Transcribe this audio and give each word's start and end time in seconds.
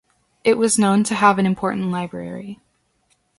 It 0.43 0.57
was 0.57 0.79
known 0.79 1.03
to 1.03 1.13
have 1.13 1.37
an 1.37 1.45
important 1.45 1.91
library. 1.91 2.59